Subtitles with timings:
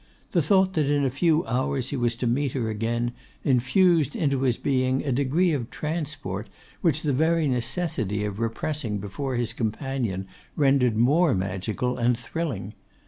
[0.31, 3.11] The thought that in a few hours he was to meet her again,
[3.43, 6.49] infused into his being a degree of transport,
[6.81, 10.25] which the very necessity of repressing before his companion
[10.55, 12.73] rendered more magical and thrilling.